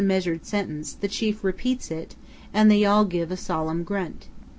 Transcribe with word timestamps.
321 0.01 0.17
measured 0.33 0.45
sentence 0.47 0.93
the 0.93 1.07
chief 1.07 1.43
repeats 1.43 1.91
it 1.91 2.15
and 2.55 2.71
they 2.71 2.83
all 2.83 3.05
give 3.05 3.29
a 3.29 3.37
solemn 3.37 3.83
grunt. 3.83 4.29